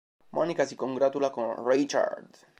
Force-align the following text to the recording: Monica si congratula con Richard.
Monica 0.31 0.65
si 0.65 0.73
congratula 0.75 1.29
con 1.29 1.63
Richard. 1.63 2.39